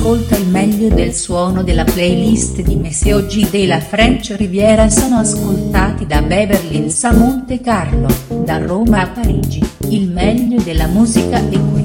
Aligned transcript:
Ascolta 0.00 0.34
il 0.38 0.46
meglio 0.46 0.88
del 0.88 1.12
suono 1.12 1.62
della 1.62 1.84
playlist 1.84 2.62
di 2.62 2.74
Messi 2.76 3.12
oggi 3.12 3.46
della 3.50 3.80
French 3.80 4.34
Riviera 4.34 4.88
sono 4.88 5.16
ascoltati 5.16 6.06
da 6.06 6.22
Beverly 6.22 6.78
Hills 6.78 7.04
a 7.04 7.12
Monte 7.12 7.60
Carlo, 7.60 8.08
da 8.42 8.56
Roma 8.64 9.02
a 9.02 9.08
Parigi, 9.08 9.62
il 9.90 10.08
meglio 10.08 10.58
della 10.62 10.86
musica 10.86 11.36
è 11.36 11.79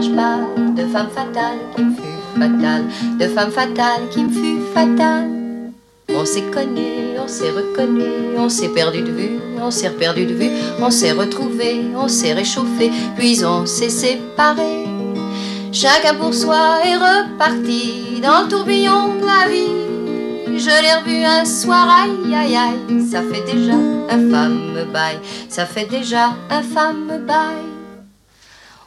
visage 0.00 0.14
pâle, 0.14 0.74
de 0.74 0.82
femme 0.86 1.08
fatale 1.14 1.58
qui 1.74 1.82
me 1.82 1.94
fut 1.94 2.38
fatale, 2.38 2.84
de 3.18 3.28
femme 3.28 3.50
fatale 3.50 4.02
qui 4.10 4.24
me 4.24 4.30
fut 4.30 4.60
fatale. 4.74 5.28
On 6.08 6.24
s'est 6.24 6.42
connu, 6.52 7.18
on 7.22 7.28
s'est 7.28 7.50
reconnu, 7.50 8.04
on 8.38 8.48
s'est 8.48 8.68
perdu 8.68 9.02
de 9.02 9.10
vue, 9.10 9.38
on 9.60 9.70
s'est 9.70 9.90
perdu 9.90 10.26
de 10.26 10.34
vue, 10.34 10.50
on 10.80 10.90
s'est 10.90 11.12
retrouvé, 11.12 11.82
on 11.96 12.08
s'est 12.08 12.32
réchauffé, 12.32 12.90
puis 13.16 13.44
on 13.44 13.66
s'est 13.66 13.88
séparé. 13.88 14.86
Chacun 15.72 16.14
pour 16.14 16.32
soi 16.32 16.78
est 16.84 16.96
reparti 16.96 18.20
dans 18.22 18.42
le 18.42 18.48
tourbillon 18.48 19.16
de 19.20 19.26
la 19.26 19.48
vie. 19.48 20.58
Je 20.58 20.70
l'ai 20.70 20.94
revu 20.94 21.24
un 21.24 21.44
soir, 21.44 21.88
aïe 22.02 22.34
aïe 22.34 22.56
aïe, 22.56 23.06
ça 23.10 23.20
fait 23.22 23.44
déjà 23.52 23.74
un 23.74 24.30
femme 24.30 24.86
bail, 24.92 25.18
ça 25.48 25.66
fait 25.66 25.86
déjà 25.86 26.30
un 26.50 26.62
femme 26.62 27.10
bail. 27.26 27.65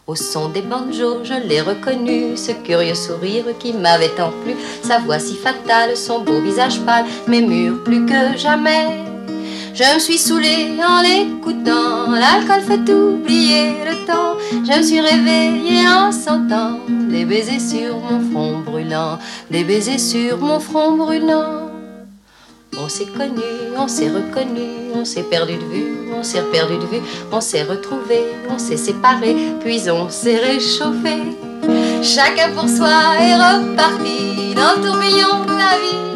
Au 0.09 0.15
son 0.15 0.49
des 0.49 0.63
banjos, 0.63 1.23
je 1.23 1.35
l'ai 1.35 1.61
reconnu, 1.61 2.35
ce 2.35 2.51
curieux 2.51 2.95
sourire 2.95 3.45
qui 3.59 3.73
m'avait 3.73 4.09
tant 4.17 4.31
plu, 4.43 4.55
sa 4.81 4.97
voix 4.97 5.19
si 5.19 5.35
fatale, 5.35 5.95
son 5.95 6.21
beau 6.21 6.41
visage 6.41 6.79
pâle, 6.79 7.05
mes 7.27 7.43
murs 7.43 7.83
plus 7.83 8.07
que 8.07 8.35
jamais. 8.35 8.87
Je 9.75 9.83
me 9.93 9.99
suis 9.99 10.17
saoulée 10.17 10.71
en 10.83 11.03
l'écoutant, 11.03 12.09
l'alcool 12.09 12.61
fait 12.61 12.91
oublier 12.91 13.75
le 13.85 14.07
temps. 14.07 14.35
Je 14.51 14.79
me 14.79 14.81
suis 14.81 14.99
réveillée 14.99 15.87
en 15.87 16.11
sentant 16.11 16.79
des 16.89 17.25
baisers 17.25 17.61
sur 17.61 17.99
mon 17.99 18.19
front 18.31 18.61
brûlant, 18.61 19.19
des 19.51 19.63
baisers 19.63 19.99
sur 19.99 20.39
mon 20.39 20.59
front 20.59 20.93
brûlant. 20.93 21.69
On 22.79 22.89
s'est 22.89 23.05
connu, 23.15 23.43
on 23.77 23.87
s'est 23.87 24.09
reconnu, 24.09 24.89
on 24.95 25.05
s'est 25.05 25.21
perdu 25.21 25.53
de 25.53 25.65
vue, 25.65 25.98
on 26.19 26.23
s'est 26.23 26.41
perdu 26.51 26.77
de 26.77 26.85
vue, 26.85 27.01
on 27.31 27.39
s'est 27.39 27.63
retrouvé, 27.63 28.25
on 28.49 28.59
s'est 28.59 28.77
séparé, 28.77 29.35
puis 29.61 29.89
on 29.89 30.09
s'est 30.09 30.37
réchauffé. 30.37 31.15
Chacun 32.03 32.51
pour 32.53 32.67
soi 32.67 33.15
est 33.21 33.35
reparti 33.35 34.53
dans 34.53 34.75
le 34.75 34.81
tourbillon 34.85 35.45
de 35.45 35.55
la 35.63 35.75
vie. 35.81 36.09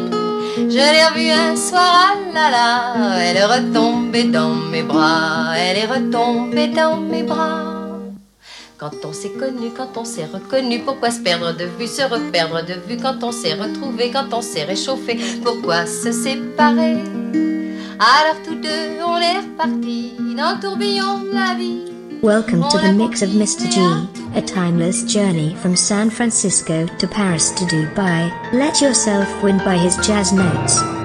Je 0.56 0.76
l'ai 0.76 1.04
revue 1.06 1.30
un 1.30 1.56
soir, 1.56 2.16
ah 2.16 2.34
là 2.34 2.50
là, 2.50 3.18
elle 3.20 3.36
est 3.36 3.44
retombée 3.44 4.24
dans 4.24 4.54
mes 4.54 4.82
bras, 4.82 5.54
elle 5.56 5.78
est 5.78 5.86
retombée 5.86 6.68
dans 6.68 6.96
mes 6.96 7.22
bras. 7.22 7.72
Quand 8.76 8.90
on 9.04 9.12
s'est 9.12 9.30
connu, 9.30 9.70
quand 9.74 9.96
on 9.96 10.04
s'est 10.04 10.26
reconnu, 10.30 10.80
pourquoi 10.80 11.10
se 11.10 11.20
perdre 11.20 11.52
de 11.56 11.64
vue, 11.78 11.86
se 11.86 12.02
reperdre 12.02 12.62
de 12.66 12.74
vue? 12.86 12.98
Quand 13.00 13.22
on 13.22 13.32
s'est 13.32 13.54
retrouvé, 13.54 14.10
quand 14.12 14.36
on 14.36 14.42
s'est 14.42 14.64
réchauffé, 14.64 15.18
pourquoi 15.42 15.86
se 15.86 16.12
séparer? 16.12 16.98
Alors 18.00 18.42
tous 18.44 18.56
deux, 18.56 19.00
on 19.06 19.18
est 19.18 19.38
repartis 19.38 20.14
dans 20.36 20.56
le 20.56 20.60
tourbillon 20.60 21.18
de 21.18 21.32
la 21.32 21.54
vie. 21.54 21.92
Welcome 22.22 22.62
to 22.70 22.78
the 22.78 22.92
mix 22.92 23.22
of 23.22 23.30
Mr. 23.30 23.70
G, 23.70 23.80
a 24.34 24.42
timeless 24.42 25.04
journey 25.04 25.54
from 25.62 25.76
San 25.76 26.10
Francisco 26.10 26.86
to 26.98 27.06
Paris 27.06 27.52
to 27.52 27.64
Dubai. 27.66 28.32
Let 28.52 28.80
yourself 28.80 29.28
win 29.44 29.58
by 29.58 29.76
his 29.76 29.96
jazz 29.98 30.32
notes. 30.32 31.03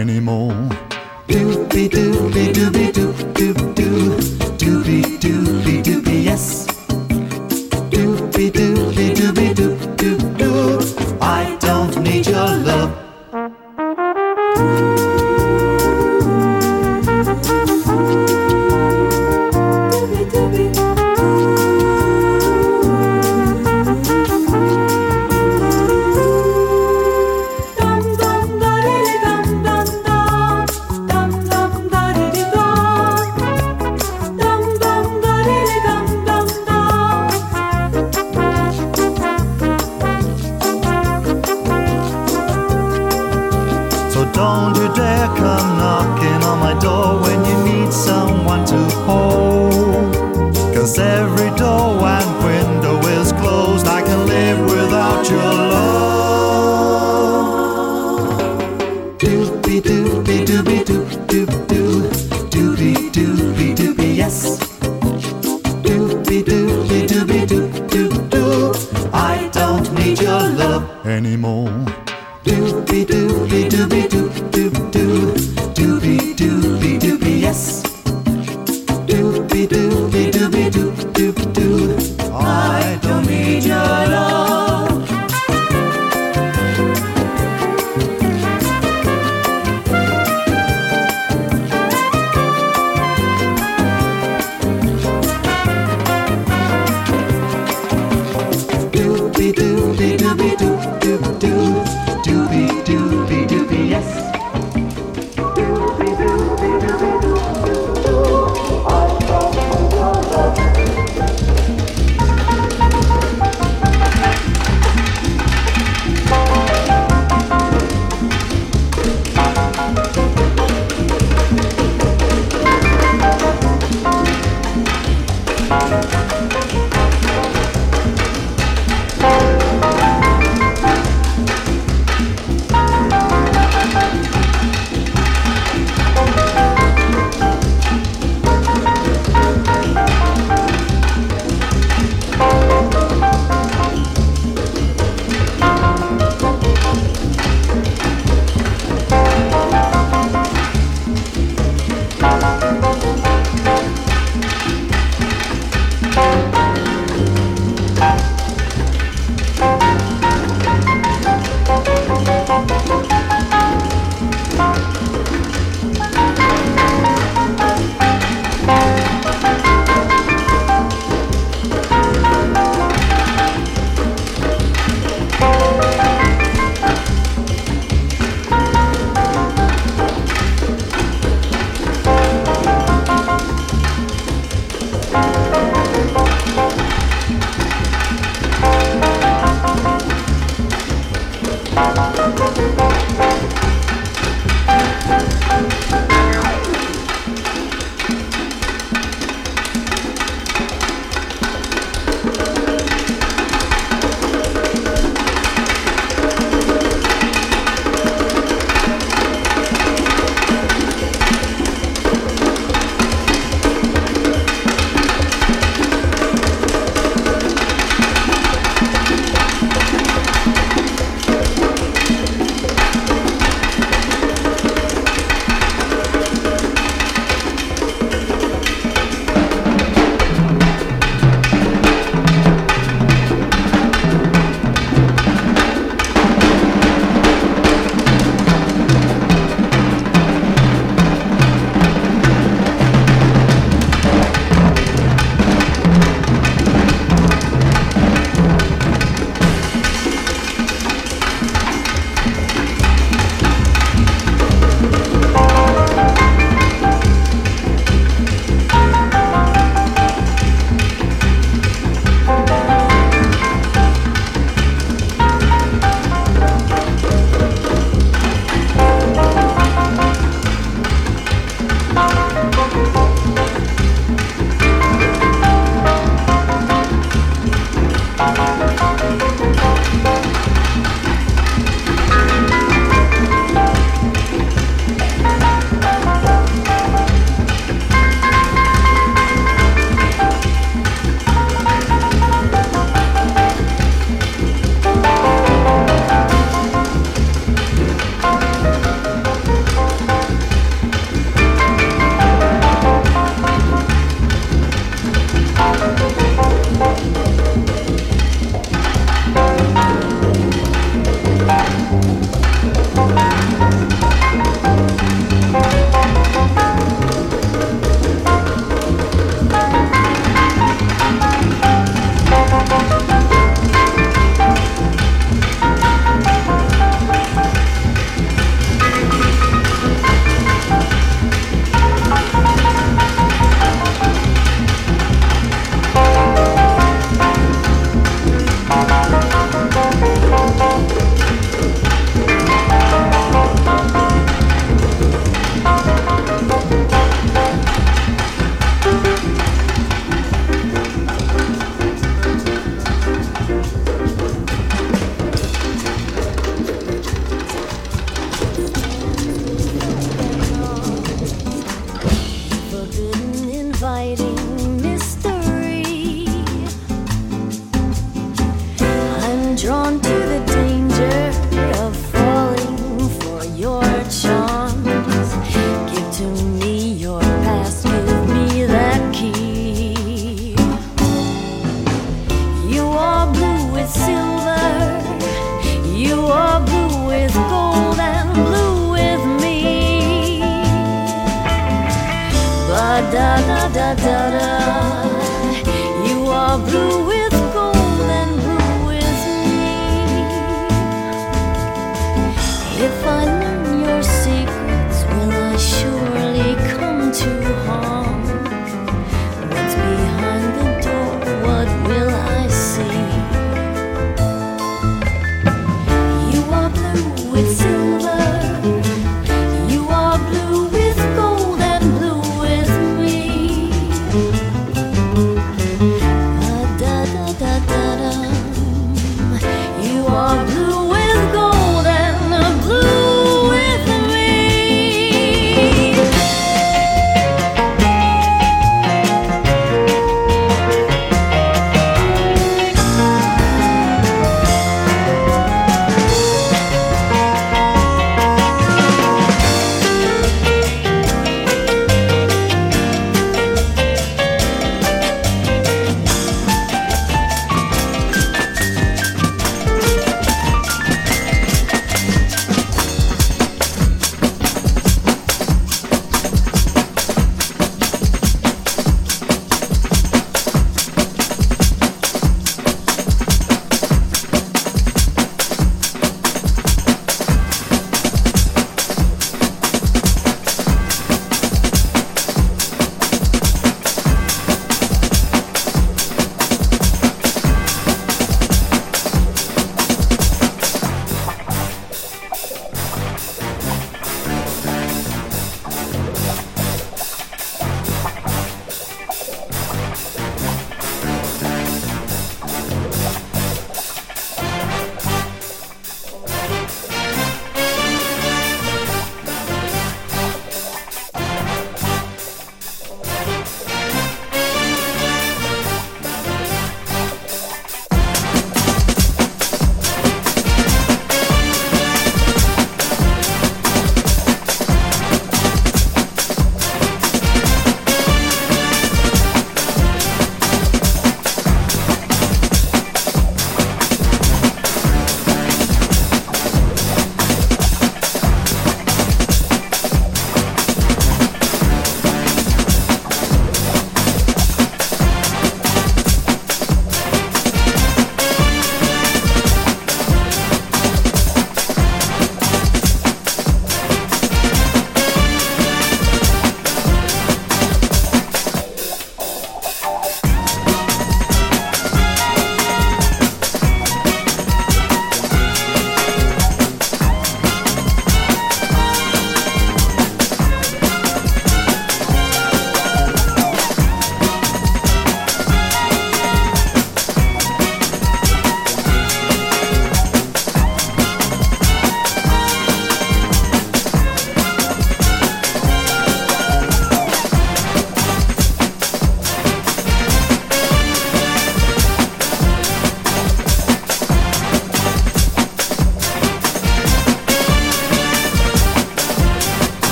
anymore. 0.00 0.68
Doopy 1.28 1.88
doopy 1.88 2.52
doopy. 2.56 2.89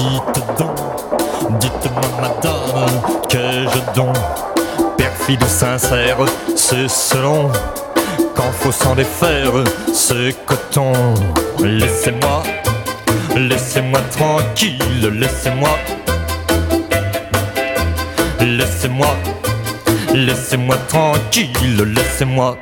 dites 0.00 0.58
donc, 0.58 0.76
dites-moi 1.60 2.02
madame, 2.20 3.00
que 3.28 3.38
je 3.38 3.94
donne. 3.94 4.12
Perfide 4.96 5.42
ou 5.42 5.46
sincère, 5.46 6.18
c'est 6.56 6.88
selon. 6.88 7.50
Quand 8.34 8.52
faut 8.52 8.72
s'en 8.72 8.94
défaire, 8.94 9.52
ce 9.92 10.32
coton. 10.46 10.92
Laissez-moi, 11.62 12.42
laissez-moi 13.36 14.00
tranquille, 14.10 15.10
laissez-moi. 15.12 15.70
Laissez-moi, 18.40 19.14
laissez-moi 20.14 20.76
tranquille, 20.88 21.84
laissez-moi. 21.94 22.56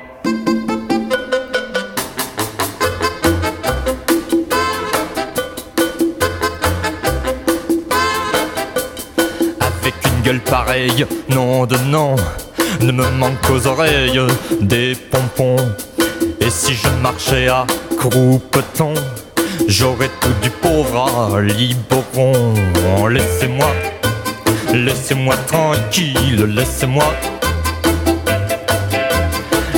Gueule 10.29 10.41
pareille, 10.41 11.07
non 11.31 11.65
de 11.65 11.79
non, 11.87 12.15
ne 12.83 12.93
me 12.93 13.11
manque 13.13 13.41
qu'aux 13.47 13.67
oreilles 13.67 14.21
des 14.61 14.95
pompons. 14.95 15.57
Et 16.43 16.51
si 16.51 16.75
je 16.75 16.89
marchais 17.03 17.49
à 17.49 17.67
croupeton, 17.97 18.93
j'aurais 19.69 20.11
tout 20.21 20.35
du 20.43 20.51
pauvre 20.51 21.33
à 21.35 21.41
Liboron. 21.41 22.53
Laissez-moi, 23.09 23.73
laissez-moi 24.75 25.35
tranquille, 25.47 26.45
laissez-moi. 26.45 27.11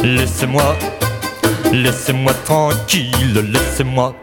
Laissez-moi, 0.02 0.76
laissez-moi 1.72 2.34
tranquille, 2.44 3.44
laissez-moi. 3.52 4.16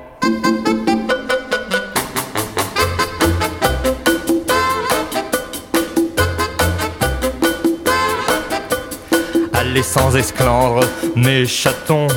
Allez 9.78 9.84
sans 9.84 10.16
esclandre, 10.16 10.80
mes 11.16 11.46
chatons, 11.46 12.08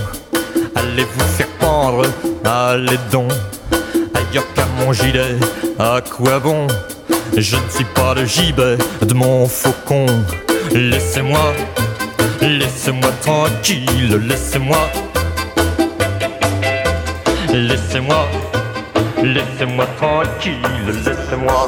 allez 0.75 1.05
vous 1.05 1.27
faire 1.37 1.47
pendre, 1.59 2.07
allez 2.43 2.97
donc, 3.13 3.31
ailleurs 4.15 4.47
qu'à 4.55 4.65
mon 4.79 4.95
gilet, 4.95 5.37
à 5.79 6.01
quoi 6.01 6.39
bon? 6.39 6.67
Je 7.37 7.57
ne 7.57 7.69
suis 7.69 7.85
pas 7.85 8.15
le 8.15 8.25
gibet 8.25 8.79
de 9.03 9.13
mon 9.13 9.47
faucon, 9.47 10.07
laissez-moi, 10.73 11.53
laissez-moi 12.41 13.11
tranquille, 13.21 14.19
laissez-moi, 14.27 14.79
laissez-moi, 17.53 18.27
laissez-moi 19.23 19.87
tranquille, 19.99 21.03
laissez-moi. 21.05 21.67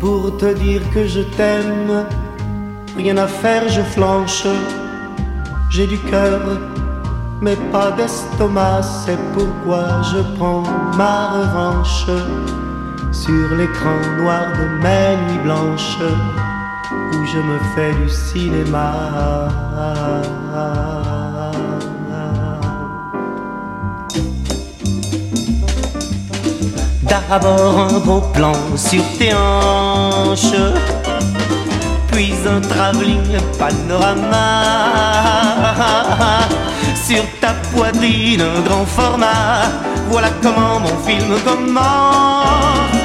Pour 0.00 0.36
te 0.36 0.52
dire 0.54 0.82
que 0.92 1.06
je 1.06 1.20
t'aime, 1.36 2.06
rien 2.96 3.16
à 3.18 3.26
faire, 3.26 3.68
je 3.68 3.82
flanche. 3.82 4.46
J'ai 5.70 5.86
du 5.86 5.98
cœur, 5.98 6.40
mais 7.40 7.56
pas 7.72 7.92
d'estomac, 7.92 8.82
c'est 8.82 9.18
pourquoi 9.32 10.02
je 10.02 10.20
prends 10.36 10.62
ma 10.96 11.30
revanche 11.30 12.06
sur 13.12 13.54
l'écran 13.56 13.96
noir 14.18 14.52
de 14.58 14.82
mes 14.82 15.16
nuits 15.26 15.42
blanches 15.44 15.98
je 17.22 17.38
me 17.38 17.58
fais 17.74 17.92
du 17.94 18.08
cinéma. 18.08 18.92
D'abord 27.08 27.78
un 27.78 27.98
beau 28.00 28.20
plan 28.32 28.52
sur 28.76 29.02
tes 29.18 29.32
hanches, 29.34 30.62
puis 32.10 32.34
un 32.46 32.60
travelling 32.60 33.38
panorama. 33.58 34.46
Sur 37.06 37.24
ta 37.40 37.52
poitrine, 37.72 38.40
un 38.40 38.60
grand 38.62 38.86
format. 38.86 39.68
Voilà 40.08 40.30
comment 40.42 40.80
mon 40.80 40.96
film 41.04 41.34
commence. 41.44 43.03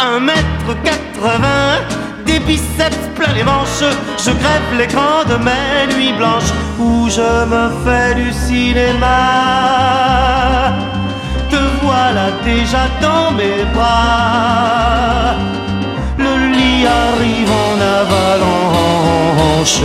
1 0.00 0.20
mètre 0.20 0.80
80, 0.84 1.38
des 2.24 2.38
biceps 2.40 2.96
plein 3.16 3.32
les 3.32 3.42
manches, 3.42 3.82
je 4.16 4.30
crève 4.30 4.78
l'écran 4.78 5.24
de 5.28 5.34
mes 5.42 5.92
nuits 5.94 6.12
blanches 6.12 6.52
où 6.78 7.08
je 7.08 7.44
me 7.52 7.70
fais 7.84 8.14
du 8.14 8.32
cinéma. 8.32 9.16
Te 11.50 11.56
voilà 11.82 12.30
déjà 12.44 12.86
dans 13.02 13.32
mes 13.32 13.64
bras, 13.74 15.34
le 16.16 16.32
lit 16.52 16.86
arrive 16.86 17.50
en 17.50 17.80
avalanche. 18.00 19.82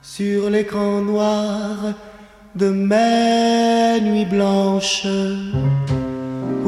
Sur 0.00 0.48
l'écran 0.48 1.02
noir 1.02 1.76
de 2.54 2.70
mes 2.70 4.00
nuits 4.00 4.24
blanches 4.24 5.06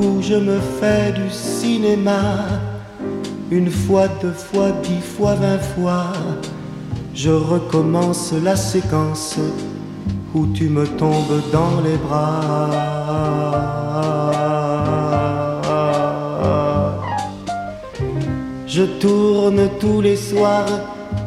où 0.01 0.23
je 0.23 0.35
me 0.35 0.59
fais 0.81 1.13
du 1.13 1.31
cinéma 1.31 2.47
une 3.51 3.71
fois, 3.71 4.07
deux 4.23 4.33
fois, 4.33 4.71
dix 4.83 5.01
fois, 5.01 5.35
vingt 5.35 5.59
fois. 5.59 6.13
Je 7.15 7.31
recommence 7.31 8.33
la 8.33 8.57
séquence 8.57 9.37
où 10.35 10.47
tu 10.55 10.69
me 10.69 10.87
tombes 10.87 11.43
dans 11.53 11.81
les 11.85 11.97
bras. 11.97 12.71
Je 18.67 18.85
tourne 19.01 19.69
tous 19.81 20.01
les 20.01 20.17
soirs, 20.17 20.65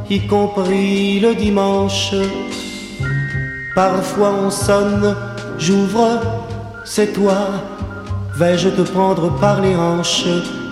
y 0.09 0.25
compris 0.25 1.19
le 1.19 1.35
dimanche. 1.35 2.15
Parfois 3.75 4.33
on 4.45 4.49
sonne, 4.49 5.15
j'ouvre, 5.57 6.21
c'est 6.85 7.11
toi. 7.11 7.49
Vais-je 8.35 8.69
te 8.69 8.81
prendre 8.81 9.29
par 9.39 9.61
les 9.61 9.75
hanches 9.75 10.25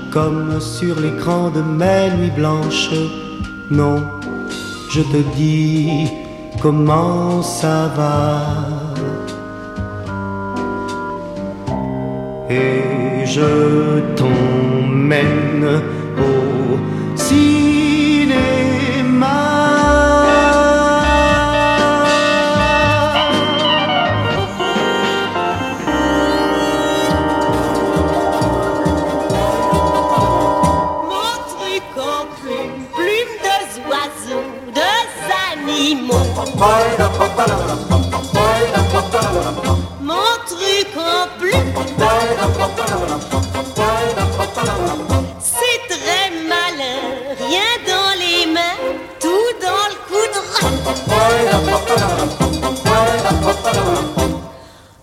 comme 0.09 0.59
sur 0.59 0.99
l'écran 0.99 1.51
de 1.51 1.62
mes 1.62 2.09
nuits 2.18 2.32
blanches? 2.36 2.89
Non, 3.70 4.01
je 4.89 5.01
te 5.01 5.18
dis 5.36 6.07
comment 6.59 7.43
ça 7.43 7.91
va. 7.95 8.41
Et 12.49 13.26
je 13.26 13.99
t'emmène 14.16 15.82
Mon 40.02 40.34
truc 40.48 40.89
en 40.98 41.28
plume, 41.39 41.74
c'est 45.39 45.82
très 45.88 46.32
malin, 46.48 47.00
rien 47.38 47.72
dans 47.86 48.14
les 48.20 48.46
mains, 48.52 48.78
tout 49.20 49.52
dans 49.62 49.88
le 49.92 49.98
coudron. 50.08 50.72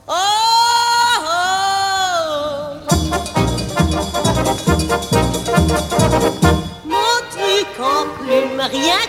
Oh, 0.09 0.13
oh. 1.23 1.39
Mon 6.85 7.17
truc 7.31 7.71
en 7.81 8.03
plume, 8.19 8.61
rien 8.73 9.08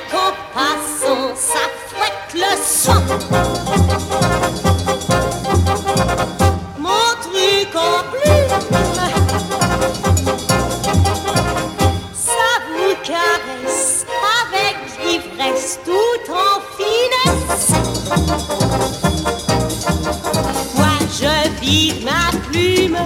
ma 22.03 22.31
plume 22.49 22.97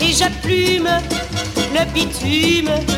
et 0.00 0.12
je 0.12 0.28
plume 0.42 0.88
le 1.74 1.84
bitume 1.92 2.91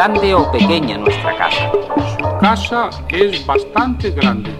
grande 0.00 0.34
o 0.34 0.50
pequeña 0.50 0.96
nuestra 0.96 1.36
casa? 1.36 1.70
Su 2.18 2.38
casa 2.40 2.88
es 3.10 3.44
bastante 3.44 4.10
grande 4.10 4.59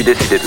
suis 0.00 0.14
décidé 0.14 0.39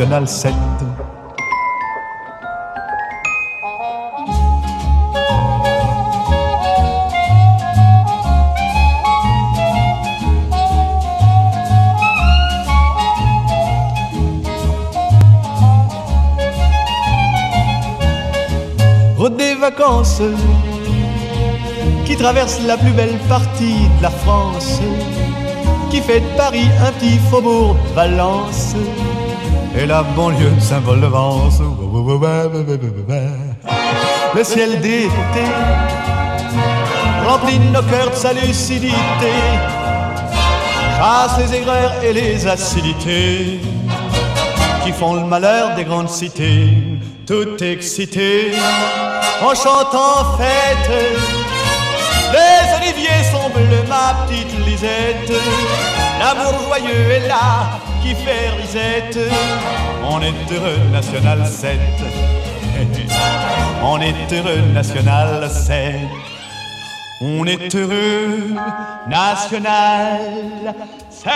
heureux, 0.00 0.06
National 0.06 0.28
7. 0.28 0.52
Route 19.16 19.36
des 19.36 19.54
vacances 19.54 20.20
qui 22.04 22.16
traverse 22.16 22.60
la 22.66 22.76
plus 22.76 22.90
belle 22.90 23.16
partie 23.28 23.88
de 23.98 24.02
la 24.02 24.10
France, 24.10 24.80
qui 25.90 26.00
fait 26.00 26.20
de 26.20 26.36
Paris 26.36 26.68
un 26.84 26.90
petit 26.92 27.18
faubourg 27.30 27.76
Valence 27.94 28.74
et 29.76 29.86
la 29.86 30.02
banlieue 30.02 30.58
symbole 30.60 31.00
de 31.00 31.06
Vence. 31.06 31.60
Le 34.34 34.44
ciel 34.44 34.80
d'été 34.80 35.44
remplit 37.26 37.58
nos 37.58 37.82
cœurs 37.82 38.10
de 38.10 38.16
sa 38.16 38.32
lucidité, 38.32 39.32
chasse 40.98 41.38
les 41.38 41.56
aigreurs 41.56 41.92
et 42.02 42.12
les 42.12 42.46
acidités 42.46 43.60
qui 44.84 44.92
font 44.92 45.14
le 45.14 45.24
malheur 45.24 45.74
des 45.76 45.84
grandes 45.84 46.08
cités, 46.08 46.76
tout 47.26 47.62
excité 47.62 48.52
en 49.42 49.54
chantant 49.54 50.36
fête. 50.38 50.90
Les 52.32 52.76
oliviers 52.78 53.22
sont 53.30 53.50
bleus, 53.50 53.84
ma 53.88 54.26
petite 54.26 54.52
Lisette. 54.66 55.32
L'amour 56.18 56.54
joyeux 56.66 57.10
est 57.10 57.28
là, 57.28 57.78
qui 58.02 58.14
fait 58.14 58.50
risette. 58.60 59.18
On 60.04 60.20
est 60.20 60.52
heureux, 60.52 60.78
National 60.90 61.46
7. 61.46 61.78
On 63.82 64.00
est 64.00 64.32
heureux, 64.32 64.60
National 64.72 65.50
7. 65.50 65.94
On 67.20 67.44
est 67.46 67.74
heureux, 67.74 68.54
National 69.08 70.74
7. 71.10 71.32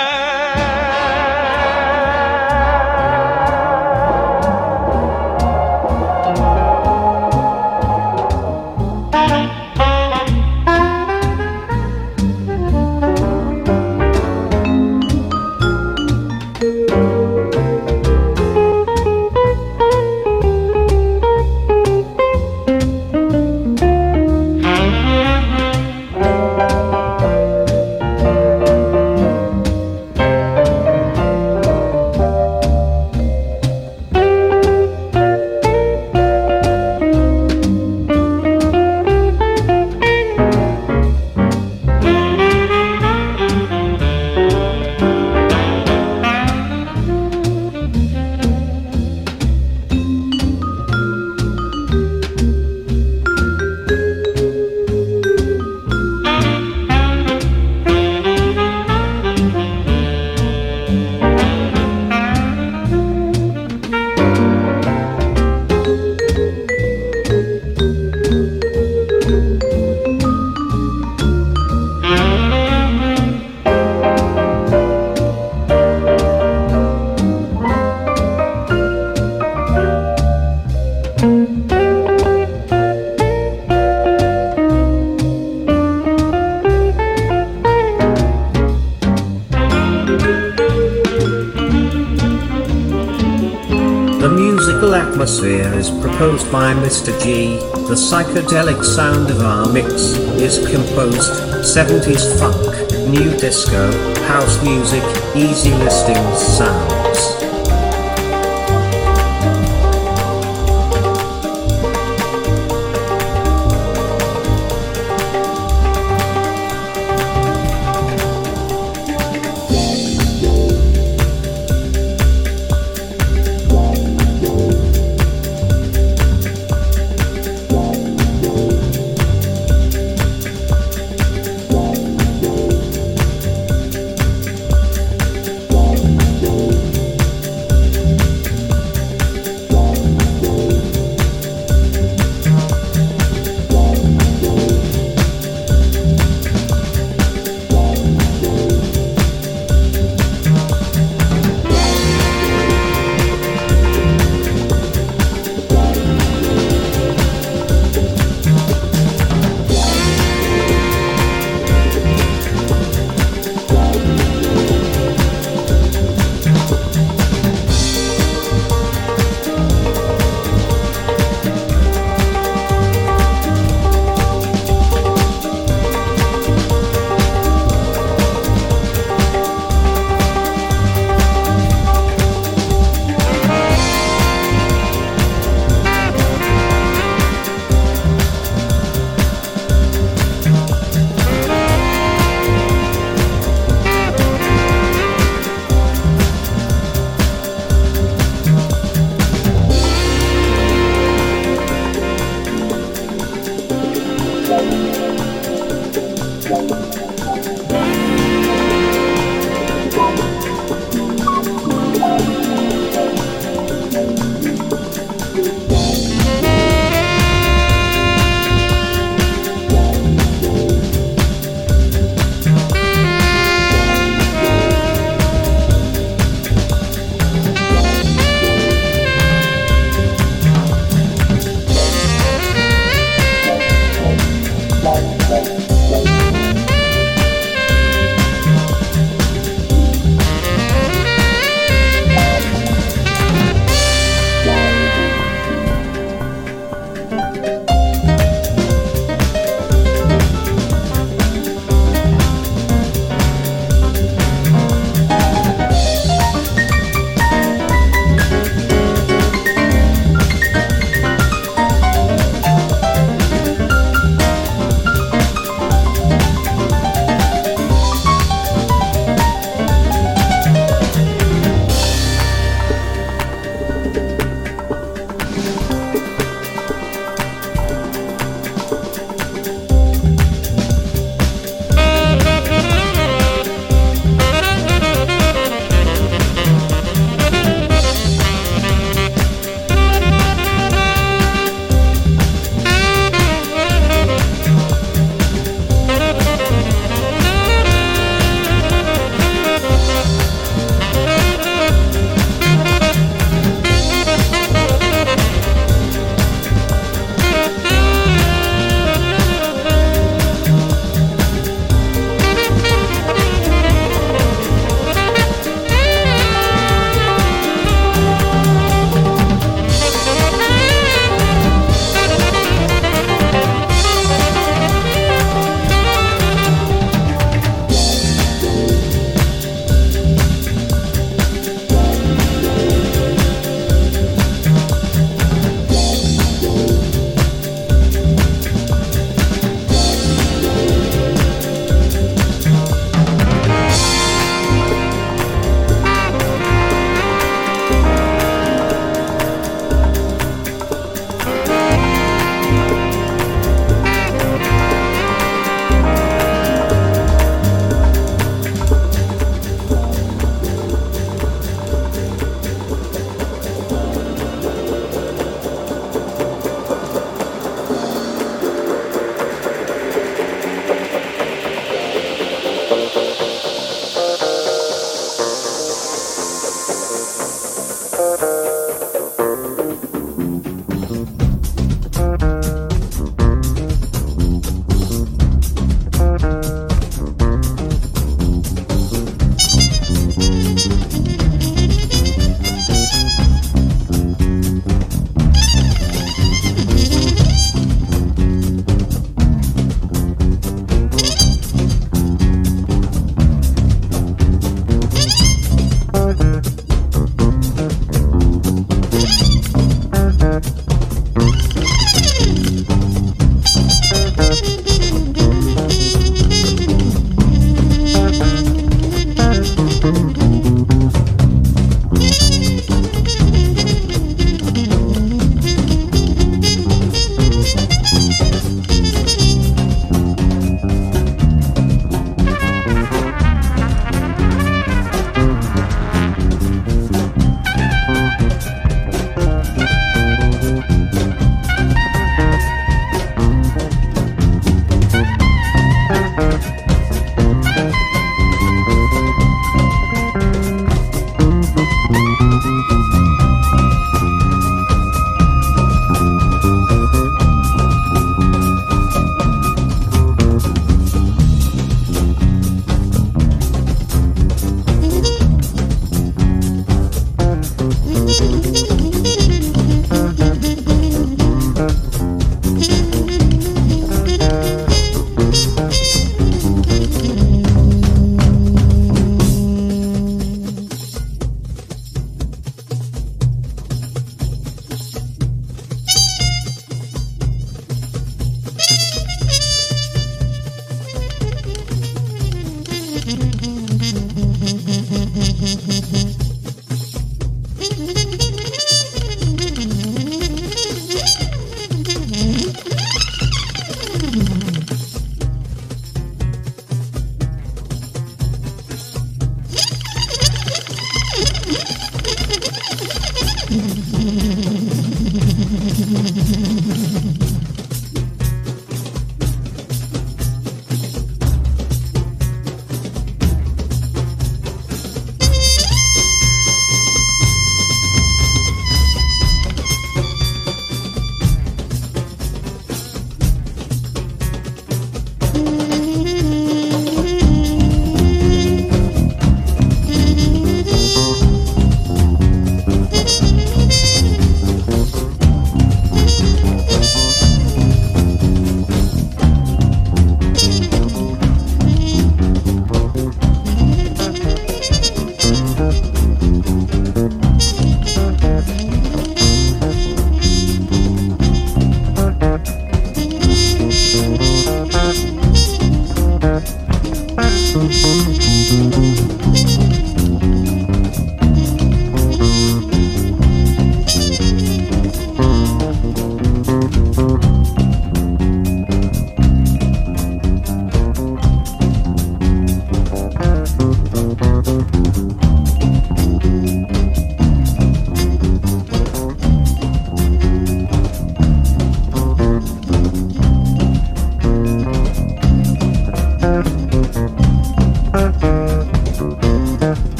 By 96.57 96.73
Mr. 96.73 97.12
G. 97.23 97.59
The 97.87 97.95
psychedelic 97.95 98.83
sound 98.83 99.31
of 99.31 99.43
our 99.43 99.70
mix 99.70 99.93
is 100.41 100.57
composed 100.66 101.31
70s 101.61 102.24
funk, 102.41 102.73
new 103.11 103.37
disco, 103.37 103.93
house 104.27 104.62
music, 104.65 105.03
easy 105.37 105.74
listening 105.74 106.24
sounds. 106.35 106.95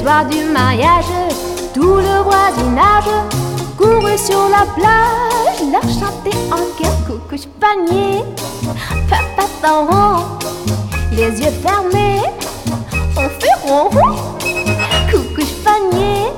Soir 0.00 0.24
du 0.24 0.44
mariage, 0.44 1.12
tout 1.74 1.96
le 1.96 2.22
voisinage 2.22 3.12
courut 3.76 4.16
sur 4.16 4.48
la 4.48 4.64
plage, 4.74 5.60
leur 5.70 5.82
chanter 5.82 6.36
en 6.50 6.64
cœur 6.78 6.96
coucou 7.06 7.36
panier. 7.60 8.24
Papa 9.36 9.72
rond, 9.88 10.22
les 11.12 11.40
yeux 11.40 11.52
fermés, 11.62 12.22
on 13.16 13.28
fait 13.40 13.58
ronron. 13.62 14.16
Coucou 15.10 15.46
panier, 15.64 16.32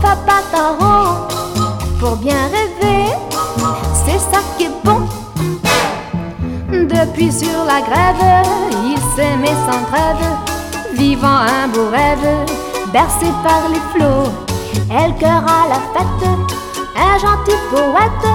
papa 0.00 0.38
rond, 0.80 1.28
pour 2.00 2.16
bien 2.16 2.40
rêver, 2.54 3.12
c'est 4.06 4.18
ça 4.18 4.40
qui 4.56 4.64
est 4.64 4.84
bon. 4.84 5.00
Depuis 6.72 7.32
sur 7.32 7.64
la 7.66 7.82
grève, 7.82 8.46
il 8.82 8.98
s'aimait 9.14 9.58
sans 9.66 9.84
trêve 9.90 10.24
vivant 10.94 11.28
un 11.28 11.68
beau 11.68 11.88
rêve, 11.90 12.28
bercé 12.92 13.26
par 13.42 13.68
les 13.68 13.80
flots. 13.92 14.32
Elle 14.90 15.14
cœur 15.16 15.42
à 15.46 15.68
la 15.68 15.80
fête, 15.92 16.28
un 16.96 17.18
gentil 17.18 17.56
poète, 17.70 18.28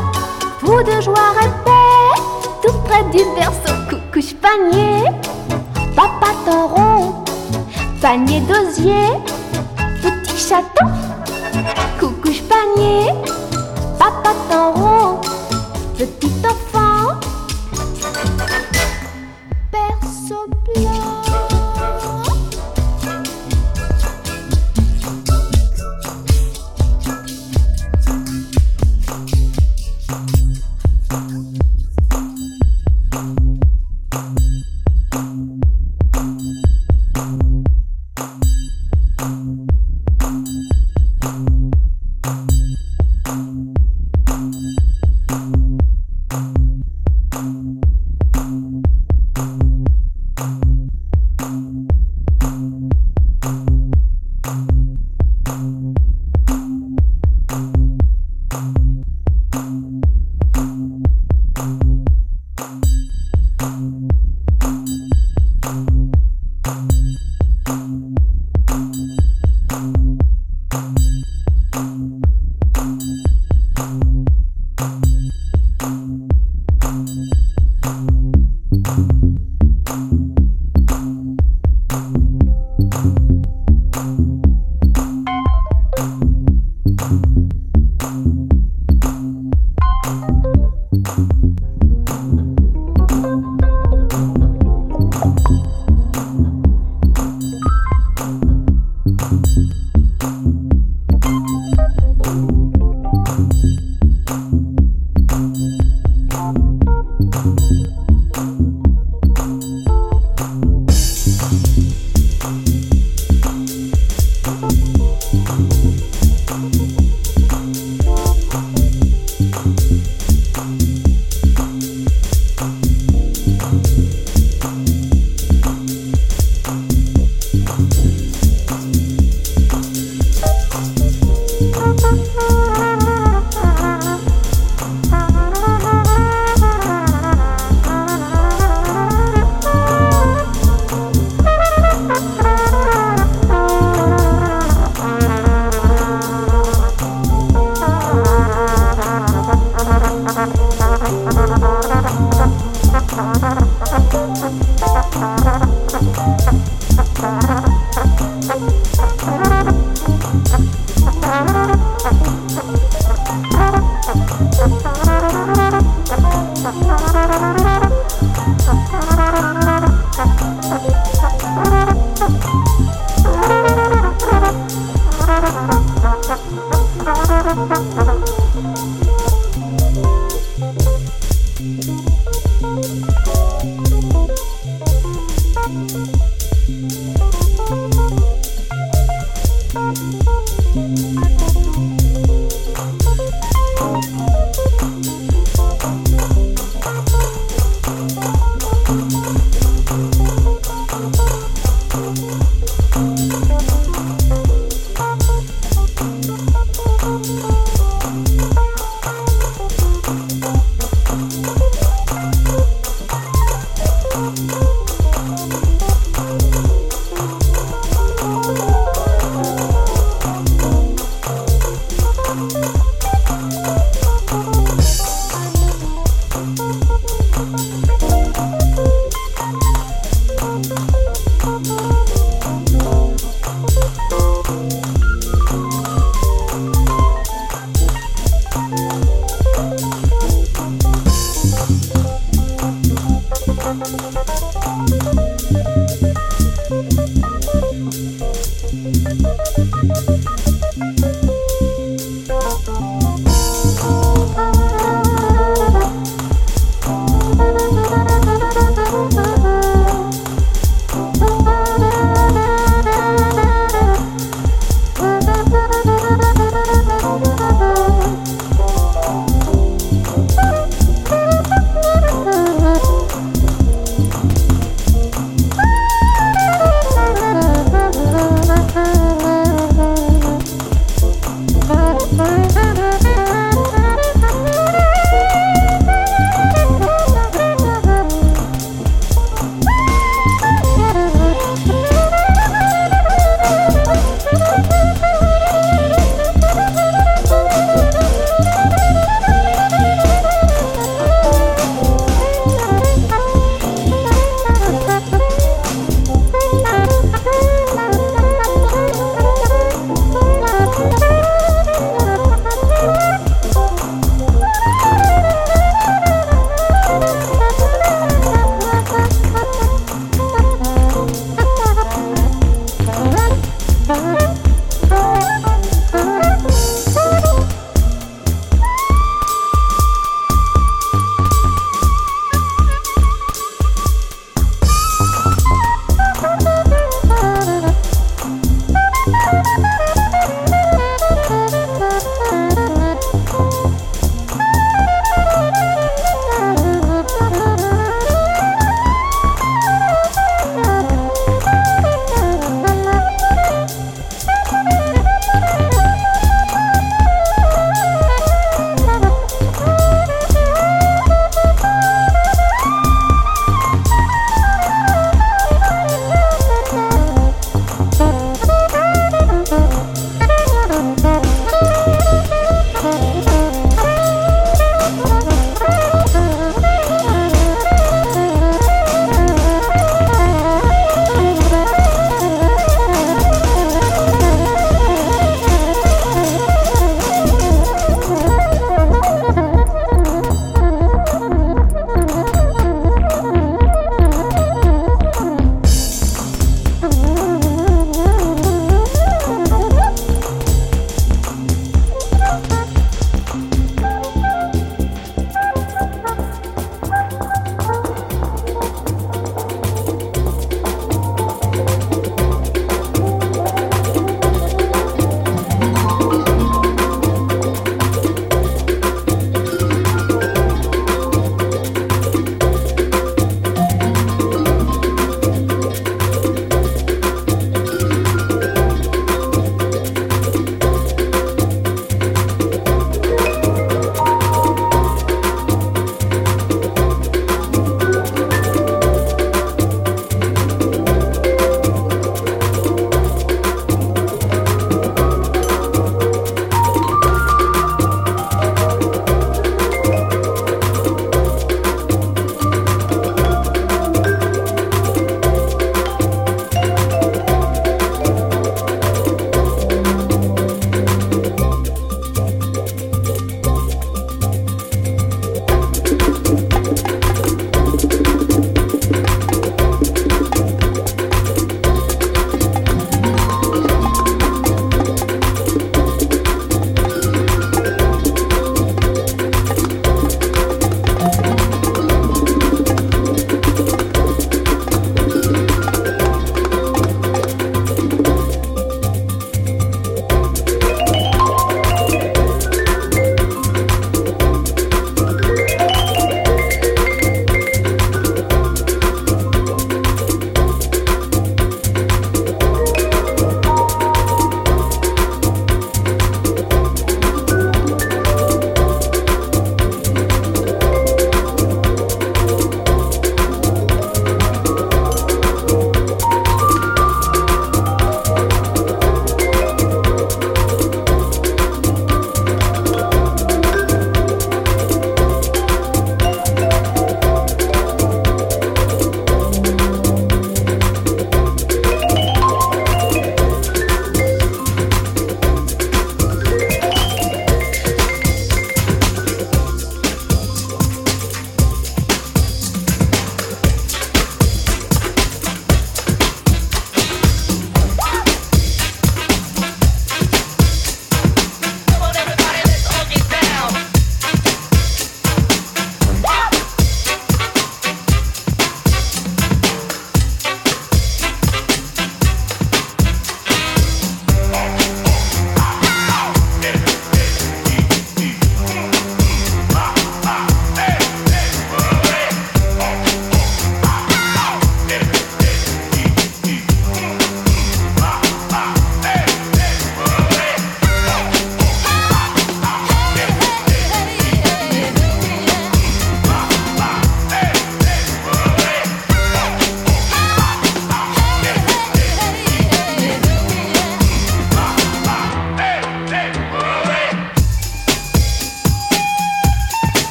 fou 0.59 0.83
de 0.83 1.01
joie 1.01 1.33
répète, 1.39 2.23
tout 2.61 2.77
près 2.85 3.03
du 3.05 3.23
berceau, 3.35 3.73
coucou 3.89 4.25
panier, 4.41 5.05
papa 5.95 6.31
tauron, 6.45 7.23
panier 8.01 8.41
d'osier, 8.41 9.07
petit 10.01 10.37
chaton, 10.37 10.92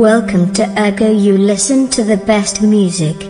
Welcome 0.00 0.54
to 0.54 0.64
Ergo. 0.80 1.12
You 1.12 1.36
listen 1.36 1.90
to 1.90 2.02
the 2.02 2.16
best 2.16 2.62
music. 2.62 3.29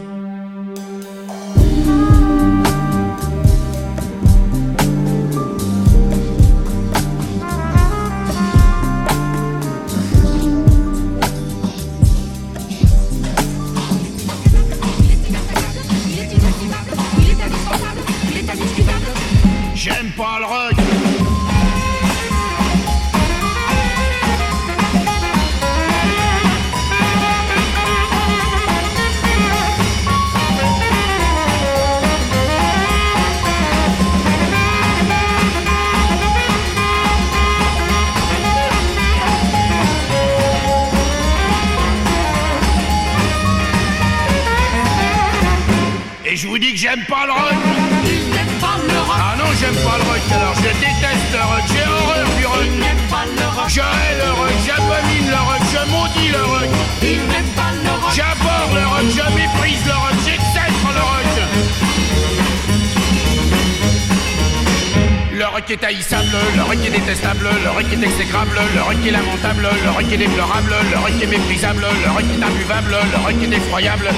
Rock 70.11 70.20
est 70.20 70.27
déplorable, 70.27 70.74
le 70.91 70.99
rock 70.99 71.23
est 71.23 71.27
méprisable, 71.27 71.87
le 72.05 72.11
rock 72.11 72.24
est 72.24 72.43
imbuvable, 72.43 72.97
le 73.12 73.19
rock 73.19 73.43
est 73.43 73.57
effroyable. 73.57 74.09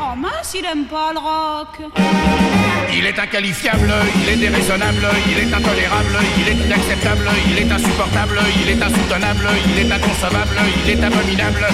Oh 0.00 0.16
mince, 0.16 0.54
il 0.54 0.64
aime 0.64 0.84
pas 0.84 1.12
le 1.12 1.18
rock. 1.18 1.92
Il 2.92 3.04
est 3.04 3.18
inqualifiable, 3.18 3.92
il 4.22 4.28
est 4.30 4.36
déraisonnable, 4.36 5.06
il 5.28 5.38
est 5.38 5.52
intolérable, 5.52 6.18
il 6.38 6.48
est 6.48 6.64
inacceptable, 6.64 7.28
il 7.50 7.58
est 7.58 7.70
insupportable, 7.70 8.40
il 8.62 8.70
est 8.70 8.82
insoutenable, 8.82 9.48
il 9.66 9.78
est 9.78 9.92
inconcevable, 9.92 10.56
il 10.84 10.90
est 10.90 11.04
abominable. 11.04 11.66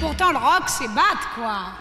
Pourtant, 0.00 0.32
le 0.32 0.38
rock, 0.38 0.64
c'est 0.66 0.88
bat, 0.88 1.14
quoi. 1.36 1.76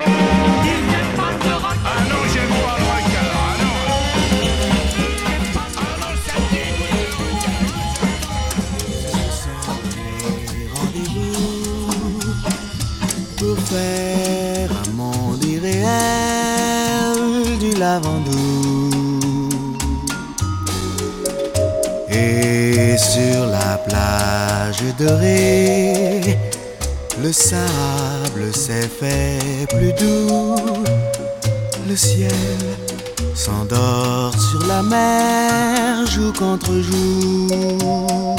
Du 17.90 18.10
lavandou. 18.10 19.50
Et 22.10 22.98
sur 22.98 23.46
la 23.48 23.78
plage 23.78 24.84
dorée, 24.98 26.38
le 27.22 27.32
sable 27.32 28.54
s'est 28.54 28.90
fait 29.00 29.66
plus 29.70 29.94
doux. 29.94 30.84
Le 31.88 31.96
ciel 31.96 32.32
s'endort 33.34 34.34
sur 34.38 34.68
la 34.68 34.84
mer, 34.84 36.06
joue 36.06 36.34
contre 36.34 36.72
jour. 36.74 38.36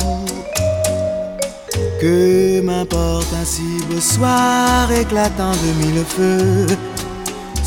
Que 2.01 2.61
m'importe 2.63 3.27
un 3.35 3.45
si 3.45 3.85
beau 3.89 4.01
soir 4.01 4.91
éclatant 4.91 5.53
de 5.53 5.85
mille 5.85 6.05
feux, 6.05 6.67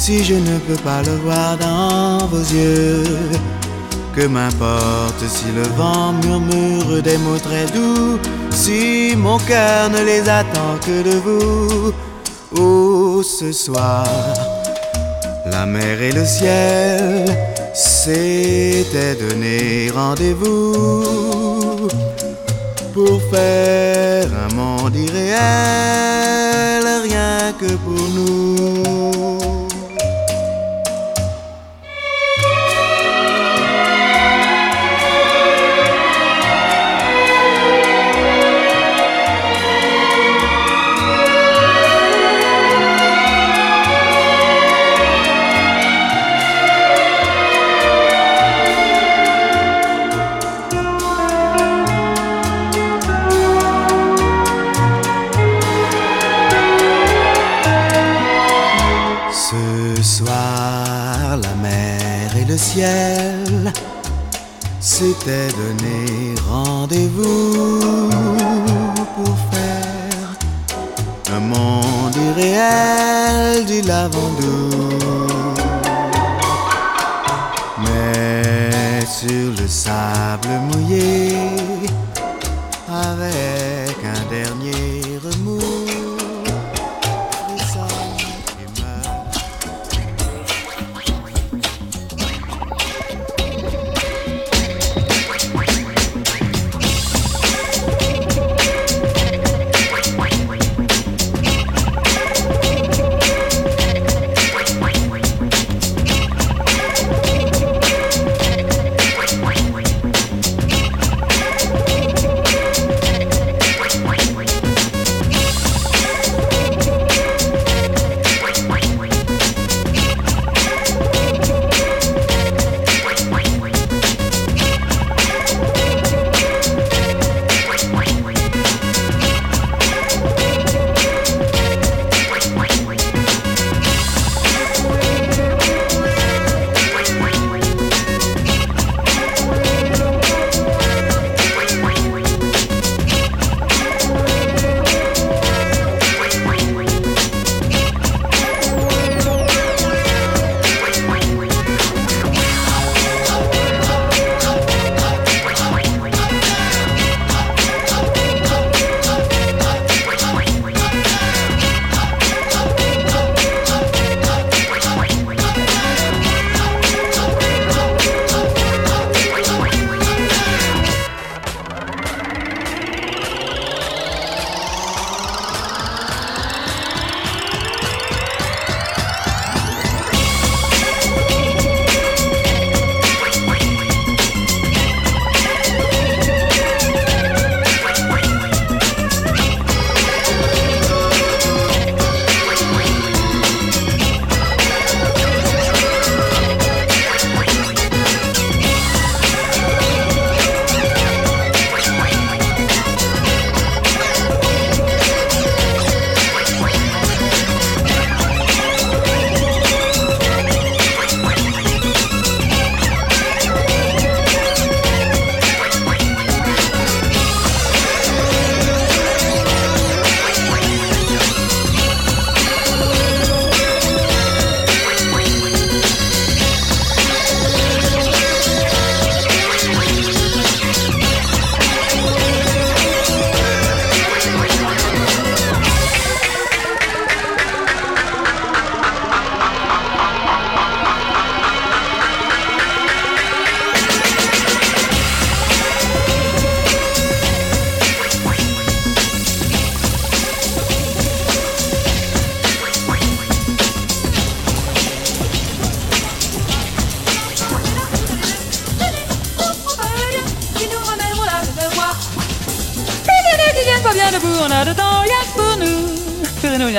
si 0.05 0.21
je 0.21 0.33
ne 0.33 0.57
peux 0.67 0.81
pas 0.83 1.01
le 1.01 1.15
voir 1.25 1.57
dans 1.57 2.27
vos 2.27 2.45
yeux. 2.57 3.05
Que 4.13 4.27
m'importe 4.27 5.23
si 5.35 5.45
le 5.59 5.65
vent 5.77 6.11
murmure 6.23 7.01
des 7.01 7.17
mots 7.19 7.43
très 7.47 7.67
doux, 7.67 8.19
si 8.51 9.15
mon 9.15 9.37
cœur 9.37 9.89
ne 9.95 10.01
les 10.03 10.27
attend 10.27 10.73
que 10.85 10.97
de 11.09 11.15
vous. 11.25 11.93
Oh, 12.59 13.23
ce 13.23 13.53
soir, 13.53 14.05
la 15.45 15.65
mer 15.65 16.01
et 16.01 16.11
le 16.11 16.25
ciel 16.25 17.25
s'étaient 17.73 19.15
donné 19.15 19.89
rendez-vous 19.95 21.87
pour 22.93 23.21
faire 23.31 24.27
un 24.45 24.53
monde 24.53 24.97
irréel, 24.97 26.85
rien 27.07 27.53
que 27.57 27.71
pour 27.85 28.03
nous. 28.17 28.72
S'étaient 65.13 65.53
donné 65.57 66.35
rendez-vous 66.49 68.09
pour 69.15 69.35
faire 69.51 70.35
un 71.35 71.39
monde 71.39 72.15
irréel 72.15 73.65
du 73.65 73.81
lavandou. 73.81 74.69
Mais 77.79 79.05
sur 79.05 79.51
le 79.61 79.67
sable 79.67 80.49
mouillé, 80.71 81.35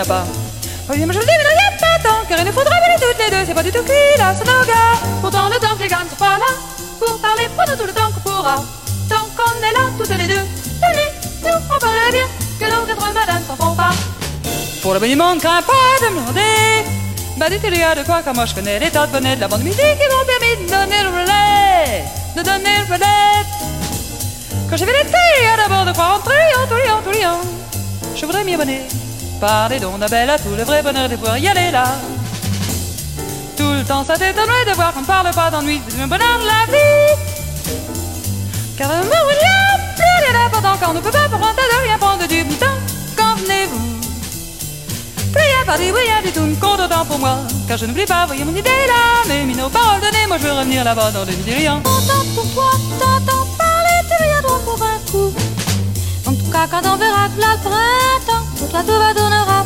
Pas. 0.07 0.25
Oui, 0.91 0.99
mais 1.07 1.15
je 1.15 1.19
le 1.19 1.25
dis, 1.25 1.31
mais 1.31 1.49
il 1.51 1.57
n'y 1.57 1.65
a 1.65 1.79
pas 1.81 1.99
tant, 2.07 2.21
car 2.29 2.39
il 2.39 2.45
nous 2.45 2.53
faudrait 2.53 2.79
voler 2.79 3.01
toutes 3.01 3.25
les 3.25 3.31
deux, 3.31 3.45
c'est 3.47 3.55
pas 3.55 3.63
du 3.63 3.73
tout 3.73 3.83
cuit 3.83 4.19
là, 4.19 4.35
nos 4.35 4.67
gars. 4.67 5.01
Pourtant, 5.23 5.49
le 5.49 5.57
temps 5.57 5.75
que 5.77 5.83
les 5.83 5.89
gars 5.89 6.05
ne 6.05 6.11
sont 6.11 6.17
pas 6.17 6.37
là, 6.37 6.51
pour 7.01 7.19
parler, 7.21 7.49
prenons 7.57 7.75
tout 7.75 7.87
le 7.87 7.93
temps 7.93 8.13
qu'on 8.13 8.21
pourra. 8.21 8.57
Tant 9.09 9.27
qu'on 9.35 9.57
est 9.65 9.73
là, 9.73 9.89
toutes 9.97 10.11
les 10.11 10.27
deux, 10.27 10.45
tenez, 10.83 11.09
nous, 11.43 11.57
on 11.57 11.79
parlerait 11.79 12.13
bien 12.13 12.27
que 12.61 12.67
nos 12.71 12.85
quatre 12.85 13.15
madames 13.15 13.43
s'en 13.49 13.57
font 13.57 13.75
pas. 13.75 13.93
Pour 14.83 14.93
le 14.93 15.01
monument, 15.01 15.35
ne 15.35 15.41
crains 15.41 15.63
pas 15.63 15.73
de 16.03 16.13
me 16.13 16.21
demander. 16.21 16.85
Bah, 17.39 17.49
dites-lui 17.49 17.79
de 17.79 18.05
quoi, 18.05 18.21
car 18.23 18.35
moi 18.35 18.45
je 18.45 18.55
connais 18.55 18.79
les 18.79 18.91
tas 18.91 19.07
de 19.07 19.13
bonnets 19.13 19.37
de 19.37 19.41
la 19.41 19.49
bande 19.49 19.63
musique 19.63 19.79
qui 19.79 20.07
m'ont 20.13 20.27
permis 20.27 20.67
de 20.67 20.71
donner 20.71 21.03
le 21.03 21.09
relais, 21.09 22.05
de 22.37 22.43
donner 22.43 22.77
le 22.87 22.93
relais. 22.93 23.47
Quand 24.69 24.77
j'ai 24.77 24.85
vu 24.85 24.93
les 24.93 25.09
filles, 25.09 25.57
d'abord 25.57 25.87
de 25.87 25.93
croire 25.93 26.17
en 26.17 26.21
triant, 26.21 26.67
triant, 26.69 27.01
triant, 27.11 27.41
je 28.15 28.27
voudrais 28.27 28.45
m'y 28.45 28.55
abonner. 28.55 28.83
Parler 29.47 29.79
dont 29.79 29.99
belle 29.99 30.31
à 30.31 30.39
tout 30.39 30.57
le 30.57 30.65
vrai 30.65 30.83
bonheur 30.83 31.07
de 31.07 31.17
pouvoir 31.17 31.37
y 31.37 31.47
aller 31.47 31.71
là. 31.71 31.85
Tout 33.59 33.73
le 33.75 33.85
temps, 33.85 34.03
ça 34.03 34.15
t'étonnerait 34.15 34.65
de 34.65 34.73
voir 34.73 34.95
qu'on 34.95 35.03
parle 35.03 35.31
pas 35.33 35.51
d'ennui, 35.51 35.83
c'est 35.87 36.01
le 36.01 36.07
bonheur 36.07 36.39
de 36.41 36.47
la 36.47 36.65
vie. 36.73 37.13
Car 38.79 38.89
le 38.89 39.05
moment 39.05 39.23
où 39.27 39.31
il 39.33 39.37
n'y 39.37 39.45
a 39.45 39.77
plus 39.97 40.25
rien 40.25 40.95
ne 40.95 41.01
peut 41.01 41.11
pas 41.11 41.29
prendre 41.29 41.57
de 41.57 41.83
rien 41.83 41.99
prendre 41.99 42.27
du 42.27 42.43
temps, 42.57 42.79
quand 43.19 43.35
venez-vous 43.37 44.01
Plus 45.31 45.43
rien 45.43 45.93
oui, 45.93 46.01
rien 46.01 46.23
du 46.23 46.33
tout, 46.33 46.59
compte 46.59 46.81
autant 46.81 47.05
pour 47.05 47.19
moi. 47.19 47.37
Car 47.69 47.77
je 47.77 47.85
n'oublie 47.85 48.07
pas, 48.07 48.25
voyez 48.25 48.45
mon 48.45 48.57
idée 48.57 48.87
là, 48.89 49.25
mais 49.29 49.45
mis 49.45 49.55
nos 49.55 49.69
paroles 49.69 50.01
données, 50.01 50.27
moi 50.27 50.39
je 50.39 50.45
veux 50.45 50.53
revenir 50.53 50.85
là-bas 50.85 51.11
dans 51.11 51.27
le 51.27 51.55
rien. 51.55 51.83
Content 51.85 52.25
pour 52.35 52.51
toi, 52.55 52.71
t'entends 52.99 53.47
parler, 53.59 54.09
tu 54.09 54.25
viendras 54.25 54.59
pour 54.65 54.83
un 54.83 54.99
coup. 55.13 55.35
En 56.25 56.33
tout 56.33 56.51
cas, 56.51 56.67
quand 56.67 56.89
on 56.91 56.97
verra 56.97 57.29
que 57.29 58.34
pour 58.65 58.71
toi 58.71 58.83
tout 58.83 58.99
va 58.99 59.13
donnera. 59.15 59.65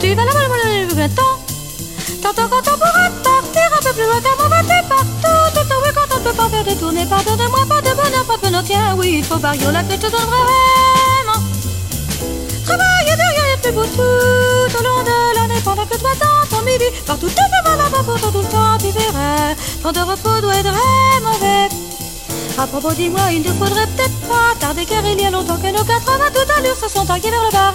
Tu 0.00 0.14
vas 0.14 0.24
là-bas 0.24 0.48
le 0.64 0.94
printemps. 0.94 1.38
Tantôt 2.22 2.48
quand 2.48 2.72
on 2.72 2.76
pourra 2.78 3.10
partir 3.22 3.68
un 3.76 3.82
peu 3.82 3.92
plus 3.92 4.04
loin, 4.04 4.20
car 4.22 4.36
on 4.44 4.48
va 4.48 4.62
partout. 4.88 5.44
Tout 5.54 5.66
quand 5.94 6.14
on 6.14 6.18
ne 6.18 6.24
peut 6.24 6.36
pas 6.36 6.48
faire 6.48 6.64
des 6.64 6.76
tournées, 6.76 7.06
pardonne-moi, 7.06 7.60
pas 7.68 7.82
de 7.82 7.94
bonheur, 7.94 8.24
pas 8.24 8.36
de 8.36 8.42
bonheur. 8.42 8.62
Tiens, 8.64 8.94
oui, 8.96 9.16
il 9.18 9.24
faut 9.24 9.38
barrer 9.38 9.58
la 9.72 9.82
que 9.82 9.92
je 9.92 9.96
te 9.96 10.10
donne 10.10 10.28
vraiment. 10.34 11.40
Travaille 12.64 13.16
de 13.20 13.26
rien 13.32 13.46
et 13.54 13.60
plus 13.60 13.72
beau 13.72 13.84
tout 13.84 14.78
au 14.78 14.82
long 14.82 15.02
de 15.04 15.34
l'année 15.36 15.60
pendant 15.62 15.86
que 15.86 15.98
toi 15.98 16.10
dans 16.20 16.56
ton 16.56 16.64
midi. 16.64 16.86
Partout 17.06 17.28
là-bas 17.28 18.02
pour 18.04 18.20
toi 18.20 18.30
tout 18.32 18.38
le 18.38 18.44
temps, 18.44 18.78
tu 18.78 18.90
verras. 18.98 19.54
Ton 19.82 19.92
de 19.92 20.00
repos 20.00 20.40
doit 20.40 20.56
être 20.56 20.72
mauvais. 21.22 21.83
À 22.56 22.66
propos, 22.68 22.92
dis-moi, 22.92 23.32
il 23.32 23.42
ne 23.42 23.48
faudrait 23.48 23.86
peut-être 23.88 24.20
pas 24.28 24.54
tarder 24.60 24.84
car 24.84 25.04
il 25.04 25.20
y 25.20 25.24
a 25.24 25.30
longtemps 25.30 25.56
que 25.56 25.72
nos 25.72 25.84
80 25.84 26.24
tout 26.32 26.52
allure 26.56 26.76
se 26.76 26.88
sont 26.88 27.04
tagués 27.04 27.30
vers 27.30 27.42
le 27.42 27.50
bar. 27.50 27.74